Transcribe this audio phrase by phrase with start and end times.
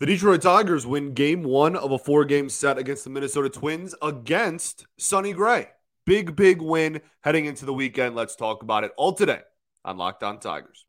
[0.00, 3.94] The Detroit Tigers win game one of a four game set against the Minnesota Twins
[4.00, 5.68] against Sonny Gray.
[6.06, 8.14] Big, big win heading into the weekend.
[8.14, 9.40] Let's talk about it all today
[9.84, 10.86] on Locked On Tigers.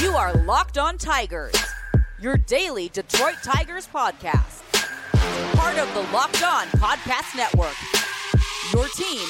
[0.00, 1.56] You are Locked On Tigers,
[2.18, 4.62] your daily Detroit Tigers podcast.
[5.54, 7.76] Part of the Locked On Podcast Network.
[8.72, 9.28] Your team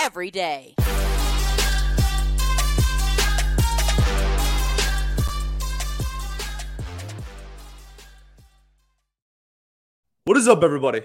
[0.00, 0.76] every day.
[10.30, 11.00] What is up, everybody?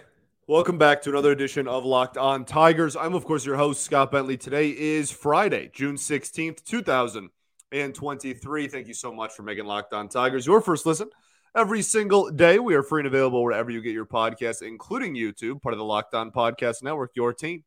[0.45, 2.95] Welcome back to another edition of Locked On Tigers.
[2.95, 4.37] I'm, of course, your host, Scott Bentley.
[4.37, 8.67] Today is Friday, June 16th, 2023.
[8.67, 11.09] Thank you so much for making Locked On Tigers your first listen
[11.55, 12.59] every single day.
[12.59, 15.85] We are free and available wherever you get your podcasts, including YouTube, part of the
[15.85, 17.63] Locked On Podcast Network, your team.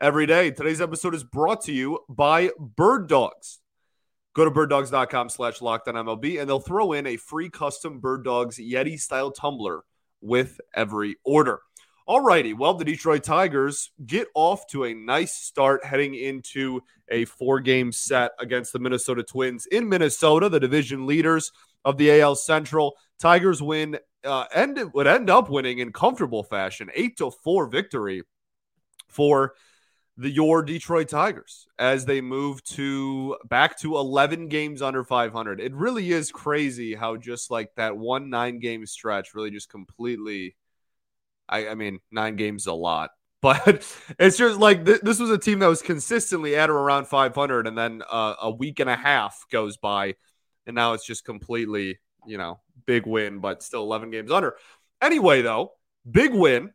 [0.00, 0.50] Every day.
[0.50, 3.60] Today's episode is brought to you by Bird Dogs.
[4.34, 8.24] Go to birddogs.com slash locked on MLB and they'll throw in a free custom Bird
[8.24, 9.84] Dogs Yeti style tumbler
[10.20, 11.60] with every order.
[12.08, 17.60] Alrighty, well, the Detroit Tigers get off to a nice start heading into a four
[17.60, 21.52] game set against the Minnesota Twins in Minnesota, the division leaders
[21.84, 22.96] of the AL Central.
[23.20, 28.22] Tigers win, uh, end, would end up winning in comfortable fashion, 8 to 4 victory
[29.08, 29.54] for
[30.20, 35.60] the your Detroit Tigers as they move to back to 11 games under 500.
[35.60, 40.56] It really is crazy how just like that one nine game stretch really just completely.
[41.48, 43.10] I, I mean, nine games a lot,
[43.42, 47.06] but it's just like th- this was a team that was consistently at or around
[47.06, 50.16] 500, and then uh, a week and a half goes by,
[50.66, 54.56] and now it's just completely, you know, big win, but still 11 games under.
[55.00, 55.72] Anyway, though,
[56.08, 56.72] big win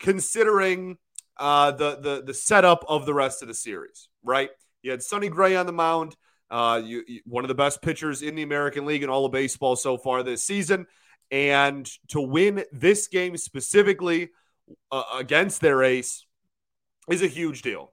[0.00, 0.98] considering
[1.38, 4.08] uh, the the the setup of the rest of the series.
[4.22, 4.50] Right,
[4.82, 6.16] you had Sonny Gray on the mound.
[6.50, 9.32] Uh, you, you, one of the best pitchers in the American League and all of
[9.32, 10.86] baseball so far this season,
[11.30, 14.30] and to win this game specifically
[14.90, 16.24] uh, against their ace
[17.10, 17.92] is a huge deal.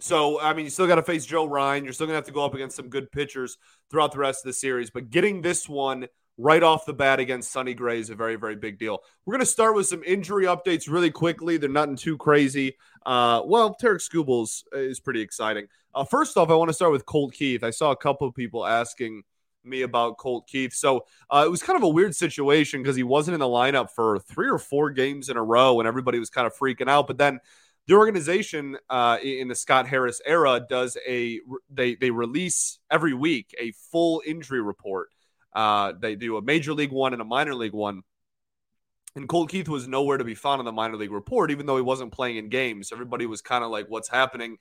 [0.00, 1.84] So, I mean, you still got to face Joe Ryan.
[1.84, 3.58] You're still to have to go up against some good pitchers
[3.90, 4.90] throughout the rest of the series.
[4.90, 6.08] But getting this one
[6.40, 9.00] right off the bat against Sonny Gray is a very, very big deal.
[9.24, 11.56] We're going to start with some injury updates really quickly.
[11.56, 12.76] They're nothing too crazy.
[13.04, 15.66] Uh, well, Tarik Skubal's is pretty exciting.
[15.94, 17.62] Uh, first off, I want to start with Colt Keith.
[17.62, 19.22] I saw a couple of people asking
[19.64, 20.72] me about Colt Keith.
[20.72, 23.90] So uh, it was kind of a weird situation because he wasn't in the lineup
[23.90, 27.06] for three or four games in a row, and everybody was kind of freaking out.
[27.06, 27.40] But then
[27.86, 33.54] the organization uh, in the Scott Harris era does a they they release every week
[33.58, 35.10] a full injury report.
[35.52, 38.02] Uh, they do a major league one and a minor league one.
[39.16, 41.76] And Colt Keith was nowhere to be found in the minor league report, even though
[41.76, 42.92] he wasn't playing in games.
[42.92, 44.58] Everybody was kind of like, what's happening?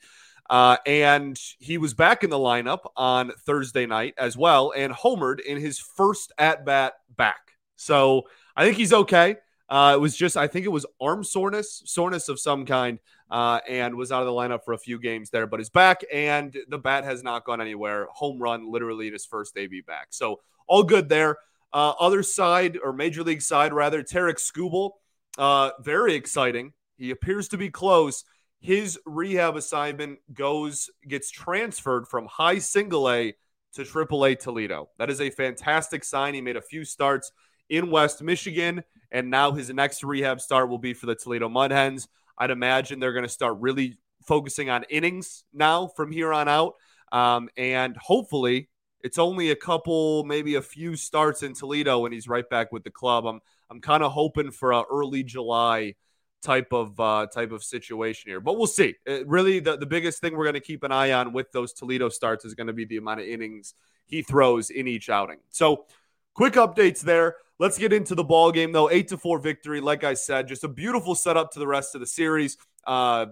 [0.50, 5.40] Uh, and he was back in the lineup on Thursday night as well and homered
[5.40, 7.52] in his first at bat back.
[7.76, 8.24] So
[8.56, 9.36] I think he's okay.
[9.70, 12.98] Uh, it was just, I think it was arm soreness, soreness of some kind,
[13.30, 16.02] uh, and was out of the lineup for a few games there, but is back,
[16.12, 18.08] and the bat has not gone anywhere.
[18.14, 20.08] Home run literally in his first AB back.
[20.10, 21.38] So all good there.
[21.74, 24.92] Uh, other side, or major league side, rather, Tarik Skubal,
[25.38, 26.74] uh, very exciting.
[26.98, 28.24] He appears to be close.
[28.60, 33.36] His rehab assignment goes, gets transferred from high single A
[33.74, 34.90] to triple A Toledo.
[34.98, 36.34] That is a fantastic sign.
[36.34, 37.32] He made a few starts
[37.70, 41.72] in West Michigan, and now his next rehab start will be for the Toledo Mud
[41.72, 42.08] Hens.
[42.38, 46.76] I'd imagine they're going to start really focusing on innings now from here on out.
[47.12, 48.70] Um, and hopefully,
[49.02, 52.84] it's only a couple, maybe a few starts in Toledo, and he's right back with
[52.84, 53.26] the club.
[53.26, 53.40] I'm
[53.70, 55.96] I'm kind of hoping for a early July
[56.42, 58.96] type of uh, type of situation here, but we'll see.
[59.06, 61.74] It, really, the, the biggest thing we're going to keep an eye on with those
[61.74, 63.74] Toledo starts is going to be the amount of innings
[64.06, 65.38] he throws in each outing.
[65.50, 65.86] So,
[66.34, 67.36] quick updates there.
[67.60, 68.90] Let's get into the ball game though.
[68.90, 72.02] Eight to four victory, like I said, just a beautiful setup to the rest of
[72.02, 72.58] the series.
[72.88, 73.28] Uh,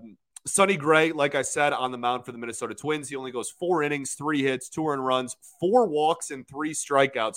[0.47, 3.09] Sonny Gray, like I said, on the mound for the Minnesota Twins.
[3.09, 7.35] He only goes four innings, three hits, two earned runs, four walks, and three strikeouts.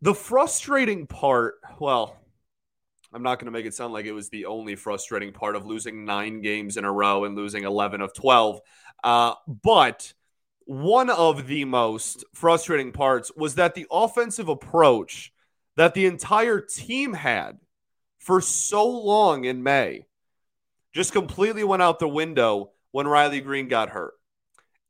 [0.00, 2.16] The frustrating part, well,
[3.12, 5.66] I'm not going to make it sound like it was the only frustrating part of
[5.66, 8.60] losing nine games in a row and losing 11 of 12.
[9.04, 10.12] Uh, but
[10.64, 15.32] one of the most frustrating parts was that the offensive approach
[15.76, 17.58] that the entire team had
[18.18, 20.06] for so long in May
[20.92, 24.14] just completely went out the window when Riley Greene got hurt.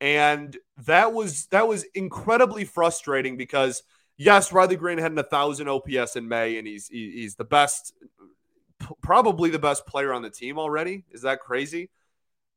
[0.00, 3.82] And that was that was incredibly frustrating because
[4.16, 7.92] yes, Riley Greene had a thousand OPS in May, and he's he's the best,
[9.00, 11.04] probably the best player on the team already.
[11.12, 11.90] Is that crazy?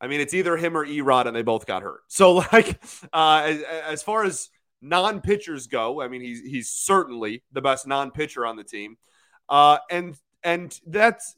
[0.01, 2.01] I mean, it's either him or Erod, and they both got hurt.
[2.07, 2.79] So, like,
[3.13, 4.49] uh, as, as far as
[4.81, 8.97] non pitchers go, I mean, he's he's certainly the best non pitcher on the team,
[9.49, 11.35] uh, and and that's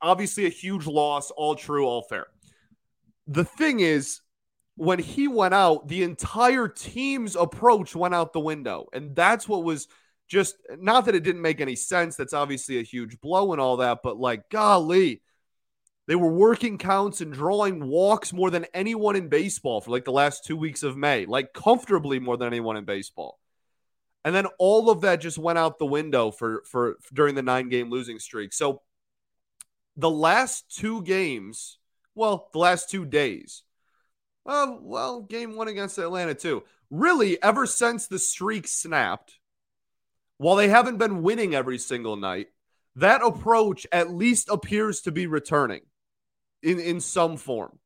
[0.00, 1.30] obviously a huge loss.
[1.30, 2.26] All true, all fair.
[3.26, 4.20] The thing is,
[4.76, 9.64] when he went out, the entire team's approach went out the window, and that's what
[9.64, 9.88] was
[10.28, 12.16] just not that it didn't make any sense.
[12.16, 15.22] That's obviously a huge blow and all that, but like, golly
[16.08, 20.10] they were working counts and drawing walks more than anyone in baseball for like the
[20.10, 23.38] last two weeks of May, like comfortably more than anyone in baseball.
[24.24, 27.68] And then all of that just went out the window for for during the nine
[27.68, 28.54] game losing streak.
[28.54, 28.80] So
[29.98, 31.78] the last two games,
[32.14, 33.64] well, the last two days,
[34.44, 36.62] well, well, game one against Atlanta too.
[36.88, 39.38] Really, ever since the streak snapped,
[40.38, 42.46] while they haven't been winning every single night,
[42.94, 45.82] that approach at least appears to be returning
[46.62, 47.78] in, in some form.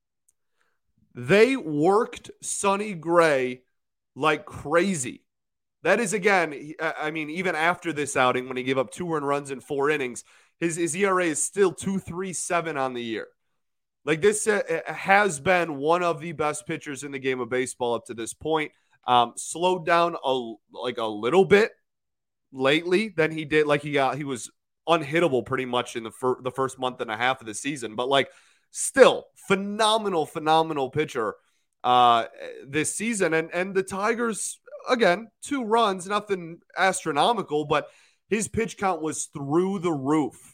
[1.14, 3.62] They worked Sonny Gray
[4.14, 5.24] like crazy.
[5.82, 9.26] That is again, I mean, even after this outing, when he gave up two earned
[9.26, 10.24] runs in four innings,
[10.62, 13.26] his, his ERA is still 237 on the year.
[14.04, 17.48] Like this uh, uh, has been one of the best pitchers in the game of
[17.48, 18.70] baseball up to this point.
[19.04, 21.72] Um, slowed down a like a little bit
[22.52, 23.66] lately than he did.
[23.66, 24.50] Like he got he was
[24.88, 27.96] unhittable pretty much in the fir- the first month and a half of the season.
[27.96, 28.30] But like
[28.70, 31.34] still phenomenal, phenomenal pitcher
[31.82, 32.26] uh,
[32.64, 33.34] this season.
[33.34, 37.88] And and the Tigers again two runs, nothing astronomical, but
[38.28, 40.51] his pitch count was through the roof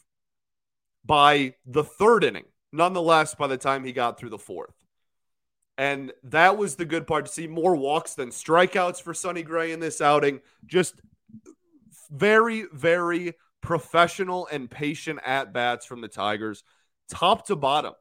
[1.05, 2.45] by the third inning.
[2.71, 4.73] Nonetheless, by the time he got through the fourth.
[5.77, 9.71] And that was the good part to see more walks than strikeouts for Sonny Gray
[9.71, 10.41] in this outing.
[10.65, 11.01] Just
[12.11, 16.63] very, very professional and patient at bats from the Tigers,
[17.09, 17.93] top to bottom.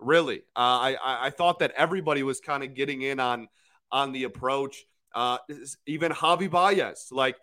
[0.00, 3.48] Really, uh, I I thought that everybody was kind of getting in on
[3.90, 4.84] on the approach.
[5.12, 5.38] Uh,
[5.86, 7.36] even Javi Baez, like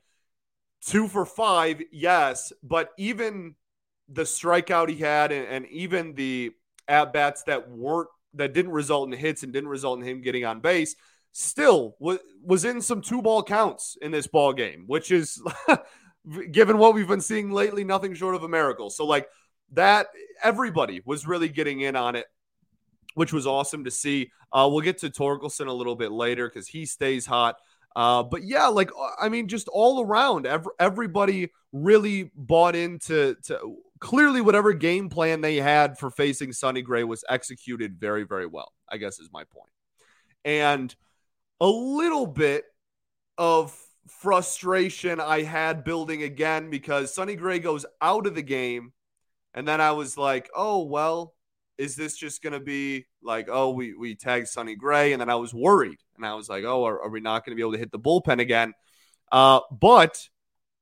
[0.86, 3.56] two for five, yes, but even
[4.10, 6.52] the strikeout he had, and, and even the
[6.88, 10.46] at bats that weren't that didn't result in hits and didn't result in him getting
[10.46, 10.96] on base,
[11.32, 15.42] still was was in some two ball counts in this ball game, which is
[16.52, 18.90] given what we've been seeing lately, nothing short of a miracle.
[18.90, 19.28] So like
[19.74, 20.08] that,
[20.44, 22.26] everybody was really getting in on it
[23.16, 24.32] which was awesome to see.
[24.54, 27.58] Uh, we'll get to Torkelson a little bit later because he stays hot.
[27.96, 33.36] Uh, but yeah, like uh, I mean, just all around, every, everybody really bought into
[33.46, 38.46] to clearly whatever game plan they had for facing Sonny Gray was executed very, very
[38.46, 38.74] well.
[38.90, 39.72] I guess is my point.
[40.44, 40.94] And
[41.60, 42.66] a little bit
[43.38, 43.76] of
[44.08, 48.94] frustration I had building again because Sonny Gray goes out of the game,
[49.54, 51.34] and then I was like, oh well,
[51.78, 55.14] is this just going to be like, oh, we, we tagged Sonny Gray?
[55.14, 55.98] And then I was worried.
[56.16, 57.92] And I was like, oh, are, are we not going to be able to hit
[57.92, 58.74] the bullpen again?
[59.32, 60.28] Uh, but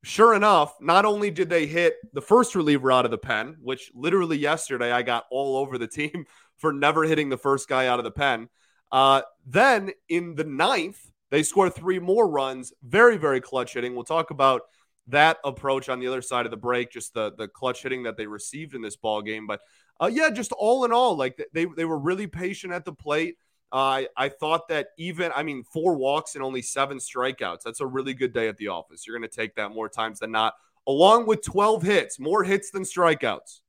[0.03, 3.91] sure enough, not only did they hit the first reliever out of the pen, which
[3.95, 6.25] literally yesterday I got all over the team
[6.57, 8.49] for never hitting the first guy out of the pen.
[8.91, 10.99] Uh, then in the ninth,
[11.31, 12.73] they score three more runs.
[12.83, 13.95] Very, very clutch hitting.
[13.95, 14.61] We'll talk about
[15.07, 18.17] that approach on the other side of the break, just the the clutch hitting that
[18.17, 19.47] they received in this ball game.
[19.47, 19.61] But
[19.99, 23.35] uh, yeah, just all in all, like they they were really patient at the plate.
[23.73, 27.63] Uh, I thought that even I mean four walks and only seven strikeouts.
[27.65, 29.07] That's a really good day at the office.
[29.07, 30.53] You're going to take that more times than not.
[30.85, 33.61] Along with 12 hits, more hits than strikeouts.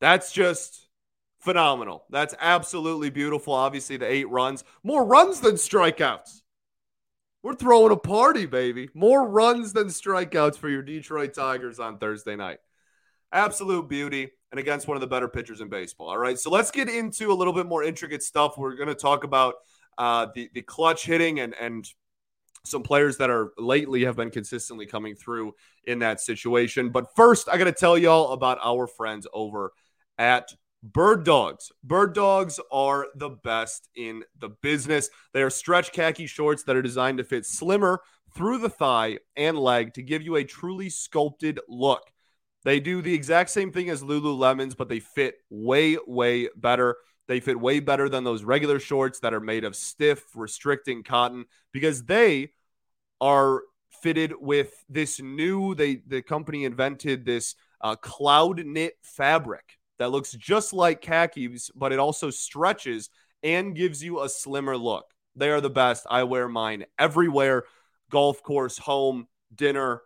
[0.00, 0.88] That's just
[1.40, 2.04] phenomenal.
[2.10, 3.54] That's absolutely beautiful.
[3.54, 6.42] Obviously, the eight runs, more runs than strikeouts.
[7.42, 8.90] We're throwing a party, baby.
[8.92, 12.58] More runs than strikeouts for your Detroit Tigers on Thursday night.
[13.32, 16.10] Absolute beauty and against one of the better pitchers in baseball.
[16.10, 16.38] All right.
[16.38, 18.56] So let's get into a little bit more intricate stuff.
[18.56, 19.54] We're going to talk about
[19.98, 21.88] uh, the, the clutch hitting and, and
[22.64, 25.54] some players that are lately have been consistently coming through
[25.84, 26.90] in that situation.
[26.90, 29.72] But first, I got to tell y'all about our friends over
[30.18, 31.72] at Bird Dogs.
[31.82, 35.08] Bird Dogs are the best in the business.
[35.32, 38.00] They are stretch khaki shorts that are designed to fit slimmer
[38.34, 42.02] through the thigh and leg to give you a truly sculpted look.
[42.64, 46.96] They do the exact same thing as Lululemons, but they fit way, way better.
[47.28, 51.46] They fit way better than those regular shorts that are made of stiff, restricting cotton
[51.72, 52.50] because they
[53.20, 53.62] are
[54.02, 55.74] fitted with this new.
[55.74, 61.92] They the company invented this uh, cloud knit fabric that looks just like khakis, but
[61.92, 63.10] it also stretches
[63.42, 65.06] and gives you a slimmer look.
[65.34, 66.06] They are the best.
[66.10, 67.64] I wear mine everywhere
[68.12, 70.02] golf course, home, dinner,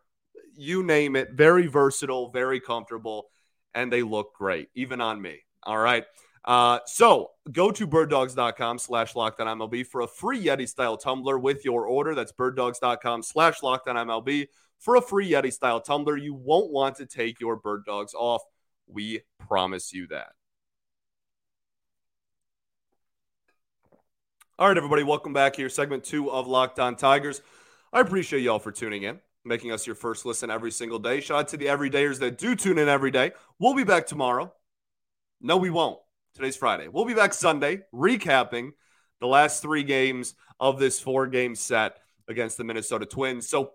[0.57, 1.33] you name it.
[1.33, 3.27] Very versatile, very comfortable,
[3.75, 5.41] and they look great, even on me.
[5.63, 6.05] All right.
[6.45, 11.39] Uh, so go to birddogs.com slash locked on MLB for a free Yeti style tumbler
[11.39, 12.15] with your order.
[12.15, 14.47] That's birddogs.com slash locked on MLB
[14.79, 16.17] for a free Yeti style tumbler.
[16.17, 18.43] You won't want to take your bird dogs off.
[18.87, 20.29] We promise you that.
[24.59, 25.69] All right, everybody, welcome back here.
[25.69, 27.43] Segment two of Locked On Tigers.
[27.93, 31.21] I appreciate y'all for tuning in, making us your first listen every single day.
[31.21, 33.33] Shout out to the everydayers that do tune in every day.
[33.59, 34.53] We'll be back tomorrow.
[35.41, 35.99] No, we won't.
[36.35, 36.89] Today's Friday.
[36.89, 38.73] We'll be back Sunday, recapping
[39.21, 41.99] the last three games of this four game set
[42.29, 43.49] against the Minnesota Twins.
[43.49, 43.73] So,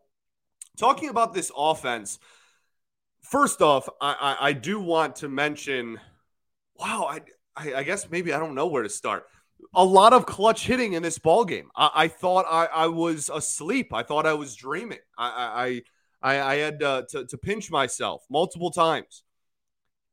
[0.78, 2.20] talking about this offense,
[3.22, 6.00] first off, I, I, I do want to mention
[6.76, 7.22] wow, I,
[7.56, 9.26] I, I guess maybe I don't know where to start
[9.74, 11.70] a lot of clutch hitting in this ball game.
[11.76, 13.94] I, I thought I, I, was asleep.
[13.94, 15.00] I thought I was dreaming.
[15.18, 15.82] I
[16.24, 19.24] I I, had uh, to, to pinch myself multiple times,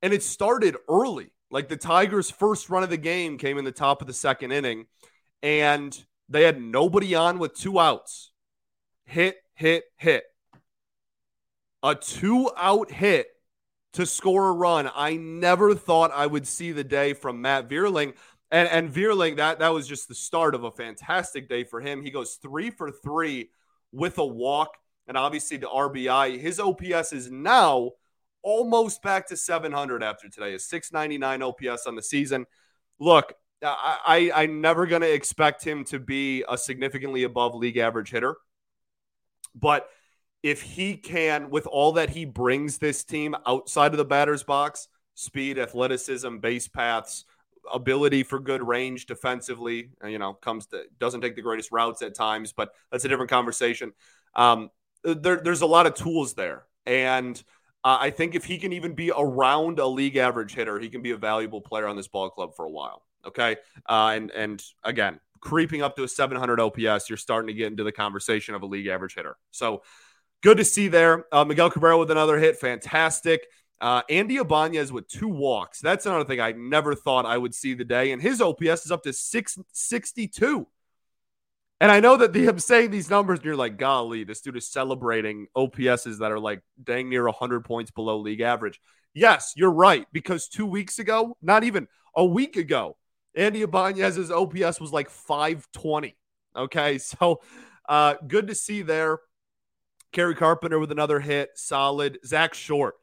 [0.03, 1.33] and it started early.
[1.51, 4.53] Like the Tigers' first run of the game came in the top of the second
[4.53, 4.87] inning,
[5.43, 8.33] and they had nobody on with two outs.
[9.07, 10.25] Hit, hit, hit.
[11.83, 13.29] A two out hit
[13.95, 14.91] to score a run.
[14.95, 18.15] I never thought I would see the day from Matt Vierling.
[18.51, 22.03] And and Vierling, that that was just the start of a fantastic day for him.
[22.03, 23.51] He goes three for three
[23.93, 24.77] with a walk
[25.07, 26.39] and obviously the RBI.
[26.41, 27.93] His OPS is now
[28.43, 30.55] almost back to 700 after today.
[30.55, 32.47] A 699 OPS on the season.
[32.99, 38.11] Look, I, I I'm never gonna expect him to be a significantly above league average
[38.11, 38.37] hitter,
[39.55, 39.89] but
[40.43, 44.87] if he can, with all that he brings this team outside of the batter's box,
[45.15, 47.25] speed, athleticism, base paths
[47.73, 49.91] ability for good range defensively.
[50.03, 53.09] Uh, you know, comes to doesn't take the greatest routes at times, but that's a
[53.09, 53.93] different conversation.
[54.35, 54.71] Um,
[55.05, 57.43] there, there's a lot of tools there, and
[57.85, 61.03] uh, I think if he can even be around a league average hitter, he can
[61.03, 63.03] be a valuable player on this ball club for a while.
[63.27, 63.57] Okay,
[63.89, 67.85] uh, and and again, creeping up to a 700 OPS, you're starting to get into
[67.85, 69.37] the conversation of a league average hitter.
[69.51, 69.83] So
[70.43, 71.27] good to see there.
[71.33, 73.47] Uh, Miguel Cabrera with another hit, fantastic.
[73.81, 75.81] Uh, Andy Ibanez with two walks.
[75.81, 78.11] That's another thing I never thought I would see the day.
[78.11, 80.67] And his OPS is up to 662.
[81.81, 84.57] And I know that the, I'm saying these numbers, and you're like, golly, this dude
[84.57, 88.81] is celebrating OPSs that are like dang near 100 points below league average.
[89.15, 90.07] Yes, you're right.
[90.13, 92.97] Because two weeks ago, not even a week ago,
[93.37, 96.17] Andy Ibanez's OPS was like 520.
[96.57, 96.99] Okay.
[97.19, 97.41] So
[97.89, 99.21] uh, good to see there.
[100.13, 101.51] Kerry Carpenter with another hit.
[101.55, 102.19] Solid.
[102.27, 102.97] Zack Short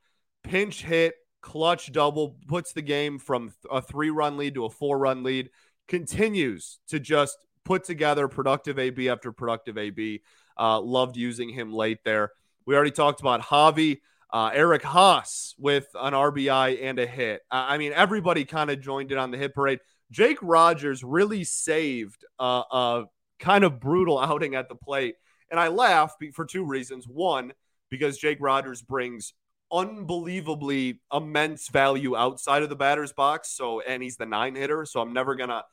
[0.46, 4.98] pinch hit, clutch double, puts the game from a three run lead to a four
[4.98, 5.50] run lead,
[5.88, 10.22] continues to just put together productive AB after productive AB.
[10.58, 12.32] Uh, loved using him late there.
[12.66, 14.00] We already talked about Javi.
[14.32, 17.42] Uh, Eric Haase with an RBI and a hit.
[17.50, 19.80] Uh, I mean, everybody kind of joined in on the hit parade.
[20.12, 23.04] Jake Rogers really saved uh, a
[23.40, 25.16] kind of brutal outing at the plate.
[25.50, 27.08] And I laugh for two reasons.
[27.08, 27.54] One,
[27.90, 29.34] because Jake Rogers brings
[29.72, 33.50] unbelievably immense value outside of the batter's box.
[33.52, 34.86] So, and he's the nine hitter.
[34.86, 35.64] So I'm never to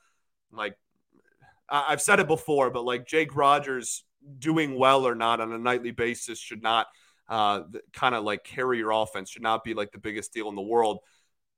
[0.50, 0.76] like,
[1.68, 4.04] I- I've said it before, but like Jake Rogers
[4.38, 6.87] doing well or not on a nightly basis should not
[7.28, 10.54] uh, kind of like carry your offense, should not be like the biggest deal in
[10.54, 10.99] the world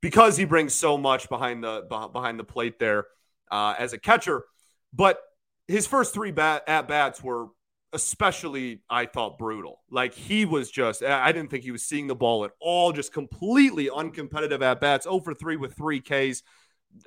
[0.00, 3.07] because he brings so much behind the behind the plate there
[3.50, 4.45] uh, as a catcher.
[4.93, 5.19] But
[5.67, 7.47] his first three bat at bats were
[7.95, 9.81] especially I thought brutal.
[9.91, 13.13] Like he was just I didn't think he was seeing the ball at all, just
[13.13, 16.43] completely uncompetitive at bats, over 3 with 3 Ks,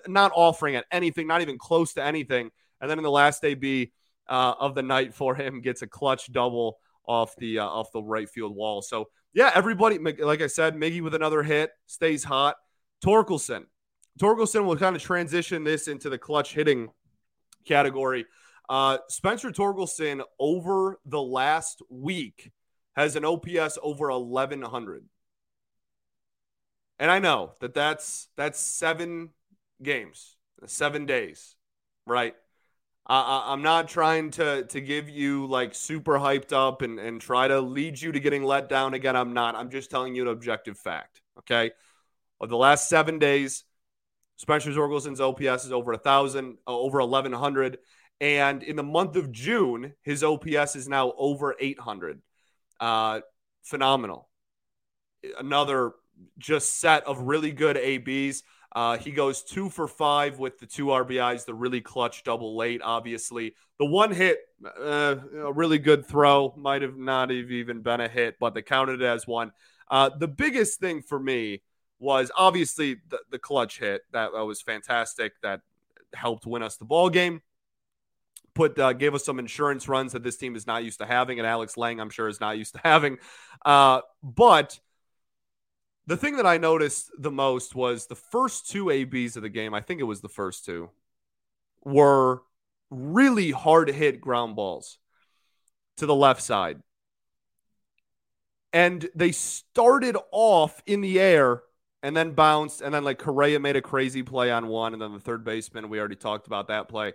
[0.08, 2.50] not offering at anything, not even close to anything.
[2.82, 3.92] And then in the last AB
[4.28, 8.02] uh, of the night for him gets a clutch double off the uh, off the
[8.02, 8.82] right field wall.
[8.82, 12.56] So yeah, everybody like I said, Miggy with another hit, stays hot.
[13.06, 13.66] Torkelson.
[14.20, 16.90] Torkelson will kind of transition this into the clutch hitting
[17.66, 18.26] category.
[18.70, 22.52] Uh, Spencer Torkelson over the last week
[22.96, 25.06] has an OPS over 1100.
[27.00, 29.30] And I know that that's that's seven
[29.82, 31.56] games, seven days,
[32.06, 32.36] right?
[33.10, 37.48] Uh, I'm not trying to to give you like super hyped up and and try
[37.48, 39.16] to lead you to getting let down again.
[39.16, 39.56] I'm not.
[39.56, 41.22] I'm just telling you an objective fact.
[41.40, 41.72] Okay,
[42.42, 43.64] of the last seven days,
[44.38, 47.78] Spencer Torkelson's OPS is over a thousand, uh, over 1100.
[48.20, 52.22] And in the month of June, his OPS is now over 800.
[52.80, 53.22] Uh,
[53.64, 54.30] phenomenal.
[55.40, 55.94] Another
[56.38, 58.44] just set of really good ABs.
[58.76, 62.82] Uh, he goes two for five with the two RBIs, the really clutch double late,
[62.84, 63.56] obviously.
[63.80, 68.08] The one hit, uh, a really good throw, might have not have even been a
[68.08, 69.52] hit, but they counted it as one.
[69.90, 71.62] Uh, the biggest thing for me
[72.00, 75.34] was obviously the, the clutch hit that, that was fantastic.
[75.42, 75.62] That
[76.14, 77.42] helped win us the ball game.
[78.58, 81.38] Put uh, gave us some insurance runs that this team is not used to having,
[81.38, 83.20] and Alex Lange, I'm sure, is not used to having.
[83.64, 84.80] Uh, but
[86.08, 89.76] the thing that I noticed the most was the first two ABs of the game.
[89.76, 90.90] I think it was the first two
[91.86, 92.42] were
[92.90, 94.98] really hard hit ground balls
[95.98, 96.82] to the left side.
[98.74, 101.62] And they started off in the air
[102.02, 102.82] and then bounced.
[102.82, 104.94] And then, like, Correa made a crazy play on one.
[104.94, 107.14] And then the third baseman, we already talked about that play.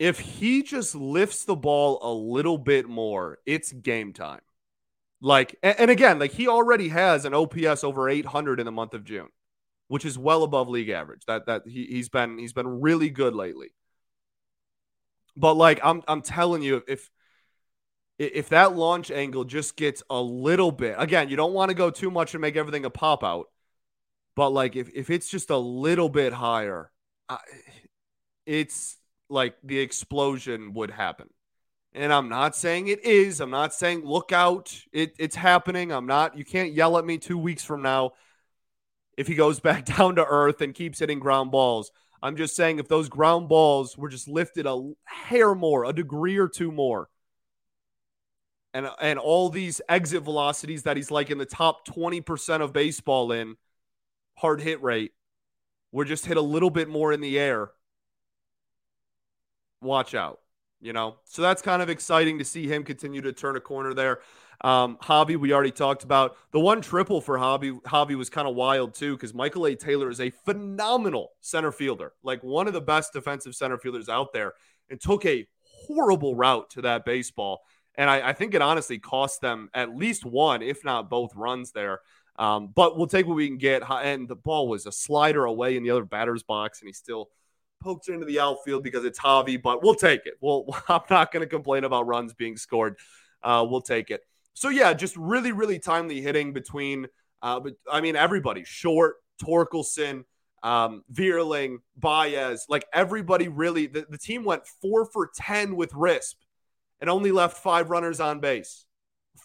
[0.00, 4.40] If he just lifts the ball a little bit more, it's game time.
[5.20, 9.04] Like, and, again, like he already has an OPS over 800 in the month of
[9.04, 9.28] June,
[9.88, 11.26] which is well above league average.
[11.26, 13.74] That that he, he's been he's been really good lately.
[15.36, 17.10] But like I'm I'm telling you, if
[18.18, 21.90] if that launch angle just gets a little bit, again, you don't want to go
[21.90, 23.48] too much and make everything a pop out.
[24.34, 26.90] But like if if it's just a little bit higher,
[28.46, 28.96] it's
[29.30, 31.28] like the explosion would happen.
[31.92, 33.40] And I'm not saying it is.
[33.40, 34.76] I'm not saying look out.
[34.92, 35.92] It, it's happening.
[35.92, 36.36] I'm not.
[36.36, 38.12] You can't yell at me two weeks from now
[39.16, 41.90] if he goes back down to earth and keeps hitting ground balls.
[42.22, 46.36] I'm just saying if those ground balls were just lifted a hair more, a degree
[46.36, 47.08] or two more,
[48.74, 53.32] and and all these exit velocities that he's like in the top 20% of baseball
[53.32, 53.56] in
[54.36, 55.12] hard hit rate
[55.92, 57.70] were just hit a little bit more in the air.
[59.80, 60.40] Watch out
[60.80, 61.16] you know?
[61.24, 64.20] So that's kind of exciting to see him continue to turn a corner there.
[64.62, 68.54] Um Javy we already talked about the one triple for Hobby, Hobby was kind of
[68.54, 69.74] wild too because michael a.
[69.74, 74.34] Taylor is a phenomenal center fielder like one of the best defensive center fielders out
[74.34, 74.52] there
[74.90, 77.62] and took a horrible route to that baseball.
[77.94, 81.72] And I, I think it honestly cost them at least one if not both runs
[81.72, 82.00] there.
[82.36, 83.82] Um, but we'll take what we can get.
[83.88, 87.30] And the ball was a slider away in the other batter's box and he still
[87.80, 90.34] poked into the outfield because it's Javi, but we'll take it.
[90.40, 92.96] Well, I'm not going to complain about runs being scored.
[93.42, 94.22] Uh, we'll take it.
[94.54, 97.06] So yeah, just really, really timely hitting between.
[97.42, 100.24] Uh, but I mean, everybody short, Torkelson,
[100.62, 101.02] um,
[101.96, 103.86] Baez, like everybody really.
[103.86, 106.34] The, the team went four for ten with Risp,
[107.00, 108.84] and only left five runners on base.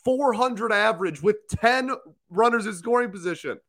[0.04, 1.92] 400 average with 10
[2.30, 3.60] runners in scoring position.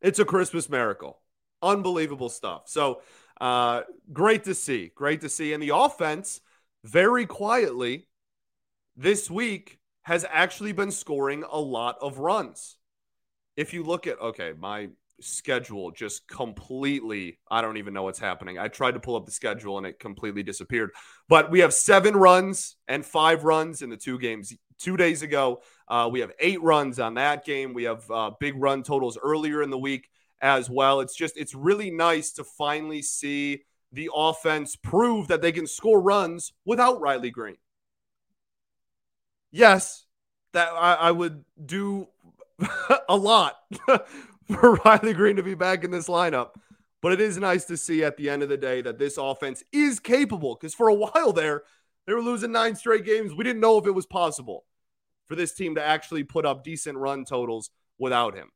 [0.00, 1.20] It's a Christmas miracle
[1.62, 2.62] unbelievable stuff.
[2.66, 3.02] So
[3.40, 4.92] uh, great to see.
[4.94, 5.52] Great to see.
[5.52, 6.40] And the offense,
[6.84, 8.08] very quietly,
[8.96, 12.76] this week has actually been scoring a lot of runs.
[13.56, 14.88] If you look at, okay, my
[15.20, 18.58] schedule just completely, I don't even know what's happening.
[18.58, 20.90] I tried to pull up the schedule and it completely disappeared.
[21.28, 25.62] But we have seven runs and five runs in the two games two days ago.
[25.86, 27.74] Uh, we have eight runs on that game.
[27.74, 30.08] We have uh, big run totals earlier in the week
[30.42, 31.00] as well.
[31.00, 36.00] It's just, it's really nice to finally see the offense prove that they can score
[36.00, 37.56] runs without Riley Greene.
[39.50, 40.06] Yes,
[40.52, 42.08] that I, I would do
[43.08, 43.56] a lot
[44.46, 46.50] for Riley Greene to be back in this lineup.
[47.00, 49.62] But it is nice to see at the end of the day that this offense
[49.72, 51.62] is capable because for a while there,
[52.06, 53.34] they were losing nine straight games.
[53.34, 54.64] We didn't know if it was possible
[55.26, 58.50] for this team to actually put up decent run totals without him.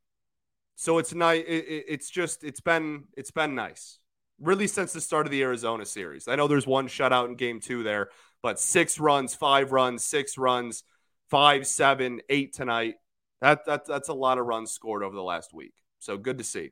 [0.79, 1.43] So it's nice.
[1.47, 3.97] It, it's just it's been it's been nice,
[4.39, 6.27] really since the start of the Arizona series.
[6.27, 8.09] I know there's one shutout in Game Two there,
[8.43, 10.83] but six runs, five runs, six runs,
[11.31, 12.93] five, seven, eight tonight.
[13.41, 15.73] That that that's a lot of runs scored over the last week.
[15.97, 16.71] So good to see.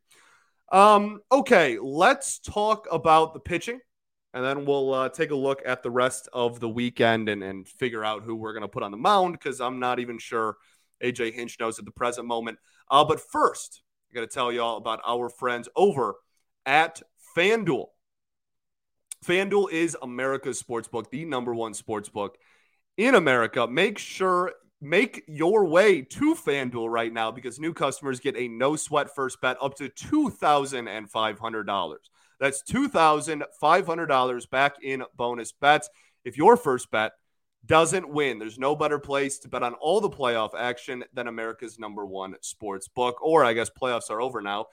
[0.71, 3.79] Um, okay, let's talk about the pitching,
[4.35, 7.67] and then we'll uh, take a look at the rest of the weekend and, and
[7.67, 10.57] figure out who we're going to put on the mound because I'm not even sure
[11.03, 12.59] AJ Hinch knows at the present moment.
[12.89, 13.81] Uh, but first,
[14.15, 16.15] I got to tell you all about our friends over
[16.65, 17.01] at
[17.35, 17.87] FanDuel.
[19.25, 22.35] FanDuel is America's sportsbook, the number one sportsbook
[22.95, 23.67] in America.
[23.67, 28.77] Make sure make your way to FanDuel right now because new customers get a no
[28.77, 31.95] sweat first bet up to $2,500.
[32.39, 35.89] That's $2,500 back in bonus bets.
[36.23, 37.11] If your first bet
[37.65, 38.39] doesn't win.
[38.39, 42.35] There's no better place to bet on all the playoff action than America's number one
[42.41, 43.17] sports book.
[43.21, 44.67] Or I guess playoffs are over now.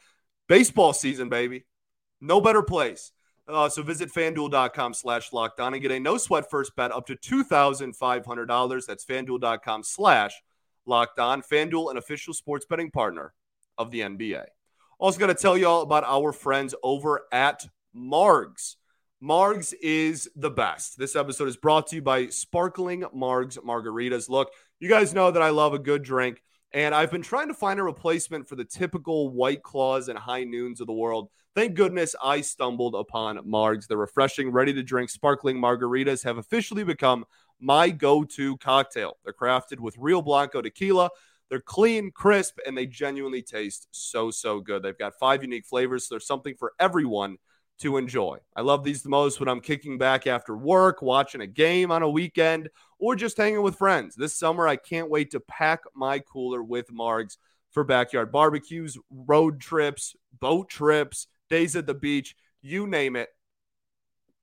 [0.49, 1.65] Baseball season, baby.
[2.21, 3.13] No better place.
[3.49, 7.07] Uh, so visit fanduel.com slash locked on and get a no sweat first bet up
[7.07, 8.87] to $2,500.
[8.87, 10.41] That's fanduel.com slash
[10.87, 11.43] locked on.
[11.43, 13.33] Fanduel, an official sports betting partner
[13.79, 14.45] of the NBA.
[14.99, 18.77] Also, got to tell you all about our friends over at Margs.
[19.23, 20.99] Margs is the best.
[20.99, 24.29] This episode is brought to you by Sparkling Margs Margaritas.
[24.29, 27.55] Look, you guys know that I love a good drink, And I've been trying to
[27.55, 31.29] find a replacement for the typical White Claws and High Noons of the world.
[31.55, 33.87] Thank goodness I stumbled upon Margs.
[33.87, 37.25] The refreshing, ready to drink sparkling margaritas have officially become
[37.61, 39.19] my go to cocktail.
[39.23, 41.11] They're crafted with real Blanco tequila.
[41.49, 44.83] They're clean, crisp, and they genuinely taste so, so good.
[44.83, 46.09] They've got five unique flavors.
[46.09, 47.37] So there's something for everyone
[47.83, 48.39] to enjoy.
[48.57, 52.03] I love these the most when I'm kicking back after work, watching a game on
[52.03, 52.69] a weekend,
[52.99, 54.15] or just hanging with friends.
[54.15, 57.37] This summer, I can't wait to pack my cooler with Margs
[57.71, 63.29] for backyard barbecues, road trips, boat trips, days at the beach, you name it.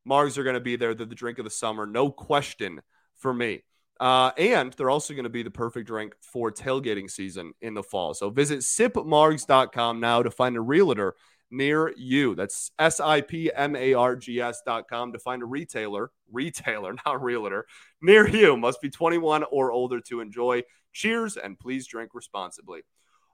[0.07, 0.93] Margs are going to be there.
[0.93, 2.81] They're the drink of the summer, no question
[3.15, 3.63] for me.
[3.99, 7.83] Uh, and they're also going to be the perfect drink for tailgating season in the
[7.83, 8.13] fall.
[8.13, 11.15] So visit sipmargs.com now to find a realtor
[11.51, 12.35] near you.
[12.35, 16.11] That's S I P M A R G S dot com to find a retailer,
[16.31, 17.65] retailer, not realtor,
[18.01, 18.57] near you.
[18.57, 20.63] Must be 21 or older to enjoy.
[20.93, 22.81] Cheers and please drink responsibly.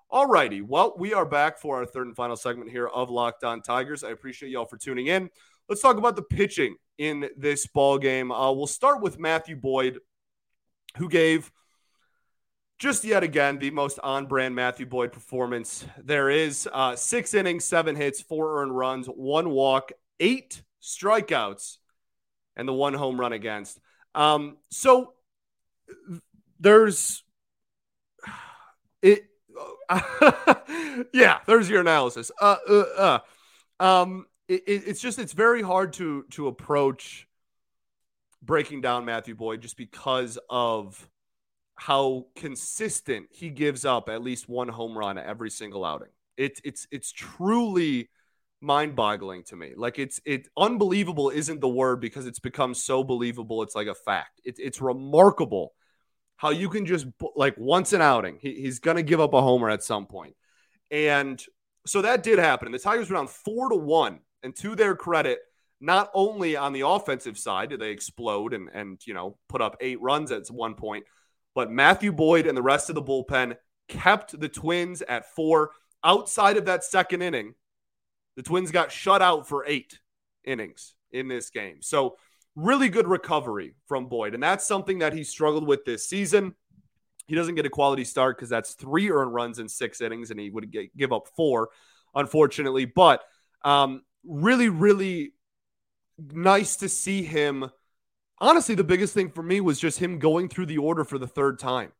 [0.10, 0.62] All righty.
[0.62, 4.04] Well, we are back for our third and final segment here of Locked On Tigers.
[4.04, 5.30] I appreciate y'all for tuning in.
[5.68, 8.32] Let's talk about the pitching in this ball game.
[8.32, 10.00] Uh, we'll start with Matthew Boyd,
[10.98, 11.52] who gave
[12.78, 16.68] just yet again the most on-brand Matthew Boyd performance there is.
[16.72, 21.78] Uh, six innings, seven hits, four earned runs, one walk, eight strikeouts,
[22.56, 23.80] and the one home run against.
[24.14, 25.14] Um, so
[26.60, 27.24] there's
[29.02, 29.26] it.
[31.14, 32.32] yeah, there's your analysis.
[32.42, 33.20] Uh, uh, uh.
[33.80, 37.28] Um, it, it's just it's very hard to to approach
[38.42, 41.10] breaking down Matthew Boyd just because of
[41.76, 46.10] how consistent he gives up at least one home run every single outing.
[46.38, 48.10] It's it's it's truly
[48.62, 49.74] mind-boggling to me.
[49.76, 53.64] Like it's it unbelievable isn't the word because it's become so believable.
[53.64, 54.42] It's like a fact.
[54.44, 55.74] It, it's remarkable
[56.38, 59.42] how you can just like once an outing he, he's going to give up a
[59.42, 60.36] homer at some point,
[60.92, 61.44] and
[61.86, 62.72] so that did happen.
[62.72, 64.20] The Tigers were down four to one.
[64.44, 65.40] And to their credit,
[65.82, 69.76] not only on the offensive side did they explode and and you know put up
[69.82, 71.04] eight runs at one point,
[71.56, 73.56] but Matthew Boyd and the rest of the bullpen
[73.88, 75.72] kept the Twins at four.
[76.04, 77.56] Outside of that second inning,
[78.36, 80.00] the Twins got shut out for eight
[80.44, 81.82] innings in this game.
[81.82, 82.18] So,
[82.56, 84.34] really good recovery from Boyd.
[84.34, 86.56] And that's something that he struggled with this season.
[87.28, 90.40] He doesn't get a quality start because that's three earned runs in six innings, and
[90.40, 91.70] he would get, give up four,
[92.14, 92.86] unfortunately.
[92.86, 93.24] But
[93.64, 95.34] um, really, really
[96.18, 97.70] nice to see him
[98.40, 101.28] honestly, the biggest thing for me was just him going through the order for the
[101.28, 101.92] third time.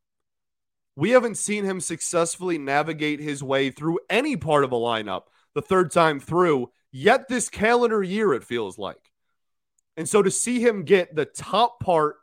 [0.94, 5.62] We haven't seen him successfully navigate his way through any part of a lineup the
[5.62, 9.12] third time through, yet this calendar year, it feels like.
[9.96, 12.16] And so to see him get the top part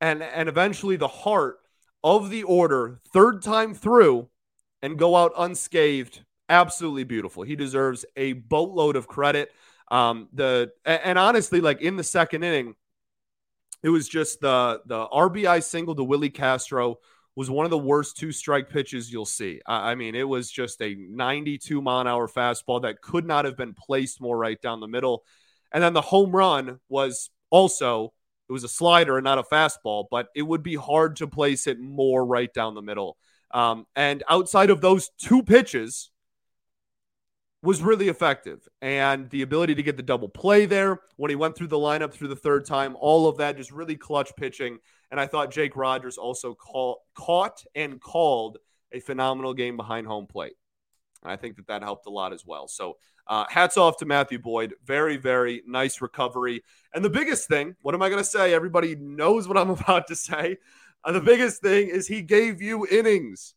[0.00, 1.58] and, and eventually the heart
[2.04, 4.28] of the order third time through
[4.82, 7.42] and go out unscathed, absolutely beautiful.
[7.42, 9.52] He deserves a boatload of credit.
[9.90, 12.74] Um, the and honestly, like in the second inning,
[13.82, 16.98] it was just the the RBI single to Willi Castro
[17.36, 19.60] was one of the worst two strike pitches you'll see.
[19.66, 23.44] I, I mean, it was just a 92 mile an hour fastball that could not
[23.44, 25.22] have been placed more right down the middle.
[25.70, 28.12] And then the home run was also
[28.48, 31.66] it was a slider and not a fastball, but it would be hard to place
[31.66, 33.16] it more right down the middle.
[33.50, 36.10] Um, and outside of those two pitches,
[37.62, 38.66] was really effective.
[38.82, 42.12] And the ability to get the double play there when he went through the lineup
[42.12, 44.78] through the third time, all of that just really clutch pitching.
[45.10, 48.58] And I thought Jake Rogers also call, caught and called
[48.92, 50.54] a phenomenal game behind home plate.
[51.22, 52.68] And I think that that helped a lot as well.
[52.68, 54.74] So uh, hats off to Matthew Boyd.
[54.84, 56.62] Very, very nice recovery.
[56.94, 58.54] And the biggest thing, what am I going to say?
[58.54, 60.58] Everybody knows what I'm about to say.
[61.04, 63.54] Uh, the biggest thing is he gave you innings.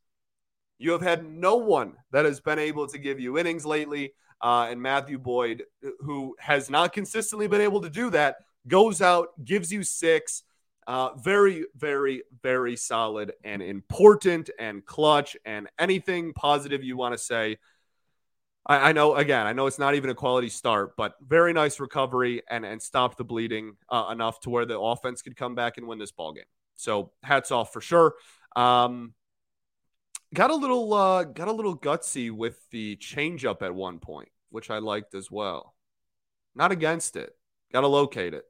[0.79, 4.13] You have had no one that has been able to give you innings lately.
[4.41, 5.63] Uh, and Matthew Boyd,
[5.99, 8.37] who has not consistently been able to do that,
[8.67, 10.43] goes out, gives you six.
[10.87, 17.17] Uh, very, very, very solid and important and clutch and anything positive you want to
[17.17, 17.57] say.
[18.65, 21.79] I, I, know, again, I know it's not even a quality start, but very nice
[21.79, 25.77] recovery and, and stop the bleeding uh, enough to where the offense could come back
[25.77, 26.45] and win this ball game.
[26.75, 28.15] So hats off for sure.
[28.55, 29.13] Um,
[30.33, 34.69] got a little uh, got a little gutsy with the changeup at one point, which
[34.69, 35.75] I liked as well.
[36.55, 37.35] Not against it.
[37.71, 38.45] Got to locate it.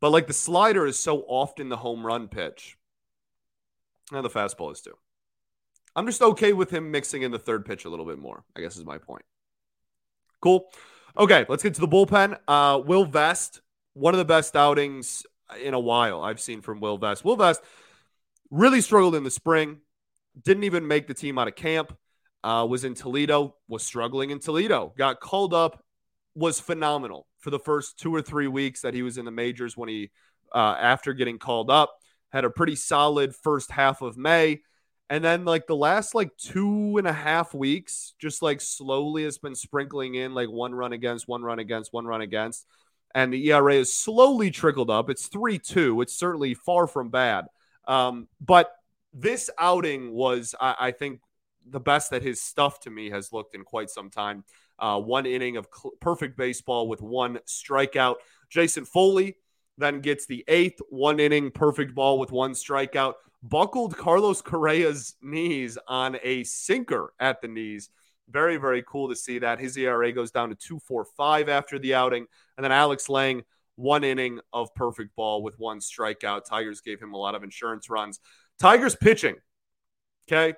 [0.00, 2.76] But like the slider is so often the home run pitch.
[4.12, 4.94] And the fastball is too.
[5.94, 8.60] I'm just okay with him mixing in the third pitch a little bit more, I
[8.60, 9.24] guess is my point.
[10.40, 10.68] Cool.
[11.16, 12.38] Okay, let's get to the bullpen.
[12.46, 13.62] Uh, Will Vest,
[13.94, 15.24] one of the best outings
[15.62, 17.24] in a while I've seen from Will Vest.
[17.24, 17.62] Will Vest
[18.50, 19.78] really struggled in the spring
[20.42, 21.96] didn't even make the team out of camp.
[22.44, 25.82] Uh, was in Toledo, was struggling in Toledo, got called up,
[26.36, 29.76] was phenomenal for the first two or three weeks that he was in the majors
[29.76, 30.10] when he,
[30.54, 31.96] uh, after getting called up,
[32.30, 34.60] had a pretty solid first half of May.
[35.08, 39.38] And then, like the last like two and a half weeks, just like slowly has
[39.38, 42.66] been sprinkling in like one run against, one run against, one run against.
[43.14, 45.08] And the ERA has slowly trickled up.
[45.08, 46.02] It's 3 2.
[46.02, 47.46] It's certainly far from bad.
[47.88, 48.75] Um, but
[49.16, 51.20] this outing was, I, I, think,
[51.68, 54.44] the best that his stuff to me has looked in quite some time.
[54.78, 58.16] Uh, one inning of cl- perfect baseball with one strikeout.
[58.50, 59.36] Jason Foley
[59.78, 65.78] then gets the eighth, one inning perfect ball with one strikeout buckled Carlos Correa's knees
[65.86, 67.90] on a sinker at the knees.
[68.28, 69.60] Very, very cool to see that.
[69.60, 72.26] His ERA goes down to 2.45 after the outing.
[72.56, 73.44] And then Alex Lange,
[73.76, 76.44] one inning of perfect ball with one strikeout.
[76.44, 78.20] Tigers gave him a lot of insurance runs.
[78.58, 79.36] Tigers pitching,
[80.28, 80.56] okay,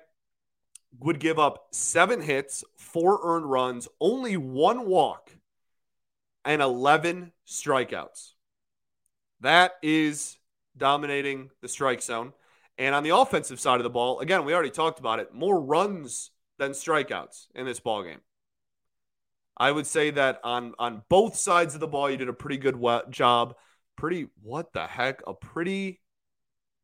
[0.99, 5.31] would give up seven hits, four earned runs, only one walk,
[6.45, 8.31] and 11 strikeouts.
[9.41, 10.37] That is
[10.75, 12.33] dominating the strike zone.
[12.77, 15.59] And on the offensive side of the ball, again, we already talked about it, more
[15.59, 18.21] runs than strikeouts in this ball game.
[19.57, 22.57] I would say that on on both sides of the ball, you did a pretty
[22.57, 23.55] good job.
[23.97, 25.21] Pretty what the heck?
[25.27, 25.99] A pretty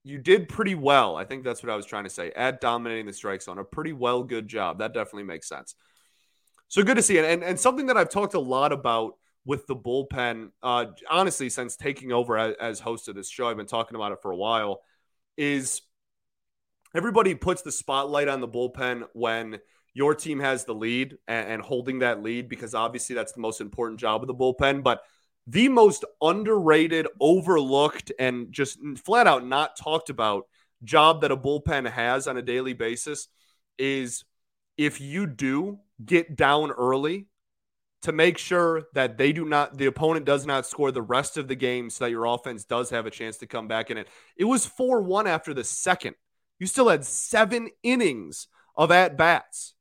[0.06, 1.18] you did pretty well.
[1.18, 2.32] I think that's what I was trying to say.
[2.36, 4.78] At dominating the strike zone, a pretty well good job.
[4.78, 5.74] That definitely makes sense.
[6.68, 7.26] So good to see it.
[7.26, 9.16] And and something that I've talked a lot about
[9.46, 13.58] with the bullpen, uh, honestly, since taking over as, as host of this show, I've
[13.58, 14.82] been talking about it for a while
[15.38, 15.82] is
[16.96, 19.60] everybody puts the spotlight on the bullpen when
[19.94, 23.60] your team has the lead and, and, holding that lead because obviously that's the most
[23.60, 24.84] important job of the bullpen.
[24.84, 25.02] But
[25.48, 30.46] the most underrated, overlooked, and just flat out not talked about
[30.84, 33.28] job that a bullpen has on a daily basis
[33.78, 34.24] is
[34.78, 37.28] if you do get down early
[38.02, 41.48] to make sure that they do not the opponent does not score the rest of
[41.48, 44.08] the game so that your offense does have a chance to come back in it.
[44.38, 46.16] It was 4-1 after the second.
[46.60, 49.74] You still had 7 innings of at bats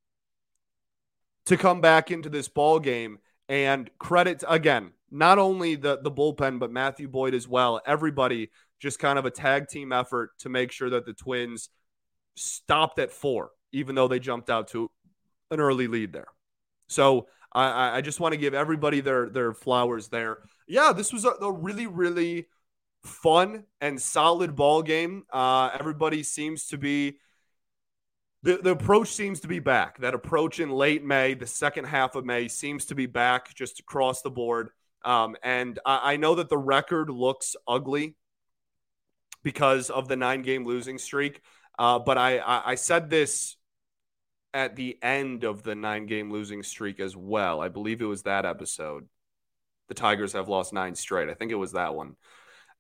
[1.46, 6.58] to come back into this ball game and credit again not only the the bullpen
[6.58, 7.80] but Matthew Boyd as well.
[7.86, 8.50] Everybody
[8.80, 11.70] just kind of a tag team effort to make sure that the Twins
[12.36, 14.90] stopped at 4 even though they jumped out to
[15.50, 16.26] an early lead there.
[16.88, 20.38] So I, I just want to give everybody their their flowers there.
[20.66, 22.48] Yeah, this was a, a really really
[23.04, 25.24] fun and solid ball game.
[25.32, 27.18] Uh, everybody seems to be
[28.42, 29.98] the, the approach seems to be back.
[30.00, 33.80] That approach in late May, the second half of May, seems to be back just
[33.80, 34.70] across the board.
[35.04, 38.16] Um, and I, I know that the record looks ugly
[39.42, 41.42] because of the nine game losing streak.
[41.78, 43.56] Uh, but I, I, I said this
[44.52, 47.60] at the end of the nine game losing streak as well.
[47.60, 49.08] I believe it was that episode.
[49.88, 51.28] The Tigers have lost nine straight.
[51.28, 52.16] I think it was that one.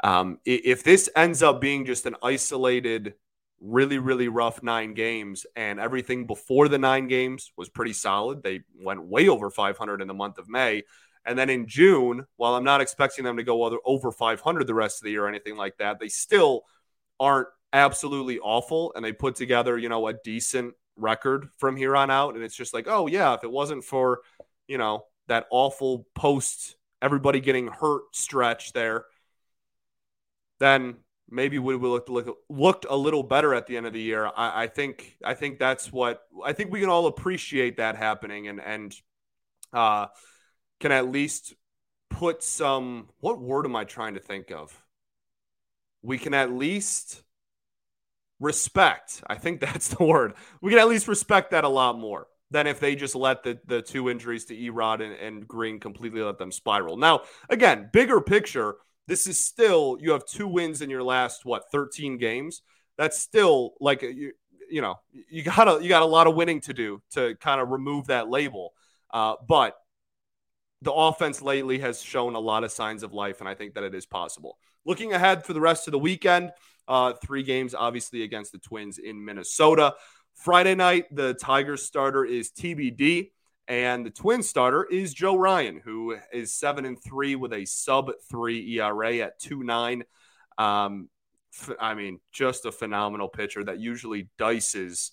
[0.02, 3.14] Um, if this ends up being just an isolated,
[3.60, 8.62] really, really rough nine games, and everything before the nine games was pretty solid, they
[8.80, 10.82] went way over 500 in the month of May.
[11.26, 15.00] And then in June, while I'm not expecting them to go over 500 the rest
[15.00, 16.62] of the year or anything like that, they still
[17.18, 18.92] aren't absolutely awful.
[18.94, 22.34] And they put together, you know, a decent record from here on out.
[22.34, 24.20] And it's just like, oh, yeah, if it wasn't for,
[24.68, 29.06] you know, that awful post, everybody getting hurt stretch there,
[30.58, 30.96] then
[31.30, 34.26] maybe we would look, look, looked a little better at the end of the year.
[34.26, 38.48] I, I, think I think that's what I think we can all appreciate that happening
[38.48, 38.94] and and
[39.72, 40.06] uh,
[40.84, 41.54] can at least
[42.10, 44.84] put some what word am I trying to think of?
[46.02, 47.22] We can at least
[48.38, 49.22] respect.
[49.26, 50.34] I think that's the word.
[50.60, 53.58] We can at least respect that a lot more than if they just let the,
[53.64, 56.98] the two injuries to Erod and, and Greene completely let them spiral.
[56.98, 58.74] Now, again, bigger picture,
[59.08, 62.60] this is still, you have two wins in your last, what, 13 games?
[62.98, 64.32] That's still like, you,
[64.68, 64.96] you know,
[65.30, 68.08] you got a, you got a lot of winning to do to kind of remove
[68.08, 68.74] that label.
[69.10, 69.78] Uh, but
[70.84, 73.84] the offense lately has shown a lot of signs of life, and I think that
[73.84, 74.58] it is possible.
[74.84, 76.52] Looking ahead for the rest of the weekend,
[76.86, 79.94] uh, three games, obviously, against the Twins in Minnesota.
[80.34, 83.30] Friday night, the Tigers starter is TBD,
[83.66, 88.10] and the Twins starter is Joe Ryan, who is seven and three with a sub
[88.28, 90.04] three ERA at two nine.
[90.58, 91.08] Um,
[91.58, 95.12] f- I mean, just a phenomenal pitcher that usually dices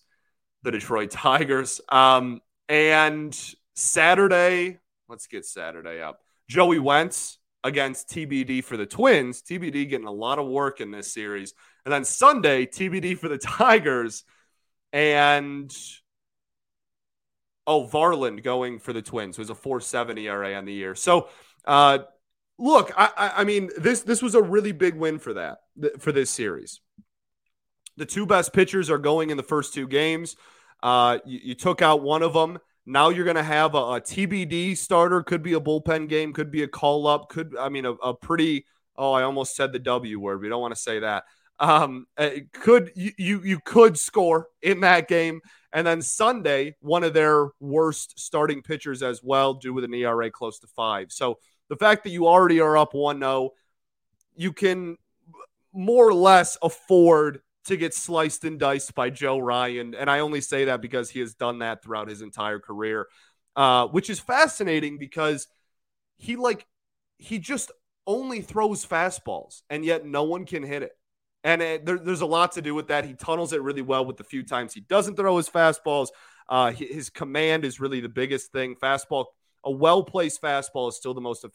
[0.63, 1.79] the Detroit Tigers.
[1.87, 3.37] Um, and
[3.73, 4.79] Saturday,
[5.11, 6.21] let's get Saturday up.
[6.49, 9.41] Joey Wentz against TBD for the Twins.
[9.43, 11.53] TBD getting a lot of work in this series.
[11.85, 14.23] And then Sunday, TBD for the Tigers
[14.93, 15.71] and
[17.67, 20.95] oh, Varland going for the Twins was a 4.7 ERA on the year.
[20.95, 21.27] So,
[21.65, 21.99] uh,
[22.57, 25.59] look, I, I mean, this this was a really big win for that
[25.99, 26.79] for this series.
[27.97, 30.37] The two best pitchers are going in the first two games.
[30.81, 32.57] Uh, you, you took out one of them.
[32.91, 35.23] Now you're going to have a, a, TBD starter.
[35.23, 36.33] Could be a bullpen game.
[36.33, 37.29] Could be a call up.
[37.29, 38.65] Could I mean a, a pretty?
[38.97, 40.41] Oh, I almost said the W word.
[40.41, 41.23] We don't want to say that.
[41.57, 45.39] Um, uh, could you, you you could score in that game,
[45.71, 50.29] and then Sunday one of their worst starting pitchers as well, due with an ERA
[50.29, 51.13] close to five.
[51.13, 53.51] So the fact that you already are up one 0
[54.35, 54.97] you can
[55.71, 59.93] more or less afford to get sliced and diced by Joe Ryan.
[59.93, 63.07] And I only say that because he has done that throughout his entire career,
[63.55, 65.47] uh, which is fascinating because
[66.17, 66.65] he like
[67.17, 67.71] he just
[68.07, 70.91] only throws fastballs, and yet no one can hit it.
[71.43, 73.05] And it, there, there's a lot to do with that.
[73.05, 76.09] He tunnels it really well with the few times he doesn't throw his fastballs.
[76.49, 78.75] Uh, his command is really the biggest thing.
[78.75, 79.25] Fastball,
[79.63, 81.45] a well placed fastball is still the most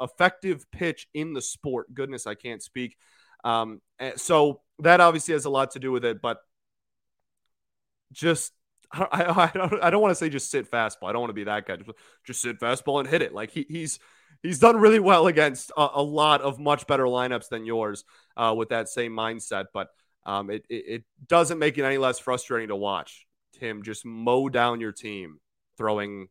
[0.00, 1.92] effective pitch in the sport.
[1.94, 2.96] Goodness, I can't speak.
[3.44, 3.80] Um,
[4.16, 6.38] so that obviously has a lot to do with it, but
[8.12, 8.52] just
[8.92, 11.08] I, I, I don't I don't want to say just sit fastball.
[11.08, 11.76] I don't want to be that guy.
[11.76, 11.90] Just,
[12.24, 13.34] just sit fastball and hit it.
[13.34, 13.98] Like he, he's
[14.42, 18.04] he's done really well against a, a lot of much better lineups than yours
[18.36, 19.66] uh, with that same mindset.
[19.72, 19.88] But
[20.24, 23.26] um, it, it, it doesn't make it any less frustrating to watch
[23.58, 25.38] Tim just mow down your team
[25.76, 26.28] throwing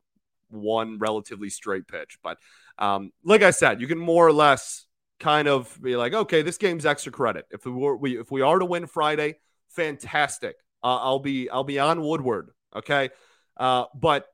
[0.49, 2.17] one relatively straight pitch.
[2.23, 2.37] But
[2.77, 4.85] um, like I said, you can more or less
[5.21, 7.45] kind of be like, okay, this game's extra credit.
[7.51, 9.35] If we were we if we are to win Friday,
[9.69, 10.57] fantastic.
[10.83, 12.49] Uh, I'll be I'll be on Woodward.
[12.75, 13.09] Okay,
[13.55, 14.25] uh, but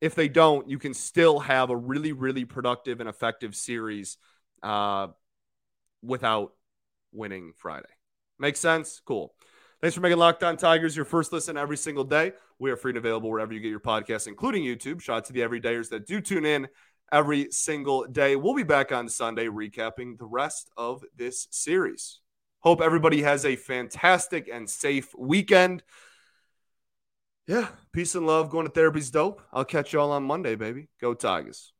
[0.00, 4.16] if they don't, you can still have a really really productive and effective series
[4.62, 5.08] uh,
[6.02, 6.52] without
[7.12, 7.88] winning Friday.
[8.38, 9.00] Makes sense?
[9.04, 9.34] Cool.
[9.80, 12.32] Thanks for making Locked On Tigers your first listen every single day.
[12.58, 15.00] We are free and available wherever you get your podcasts, including YouTube.
[15.00, 16.68] Shout out to the everydayers that do tune in
[17.12, 18.36] every single day.
[18.36, 22.20] We'll be back on Sunday recapping the rest of this series.
[22.60, 25.82] Hope everybody has a fantastic and safe weekend.
[27.46, 28.50] Yeah, peace and love.
[28.50, 29.42] Going to therapy's dope.
[29.52, 30.88] I'll catch you all on Monday, baby.
[31.00, 31.72] Go Tigers.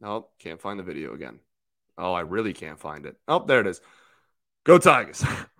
[0.00, 1.38] Nope, can't find the video again.
[1.96, 3.16] Oh, I really can't find it.
[3.28, 3.80] Oh, there it is.
[4.64, 5.24] Go Tigers.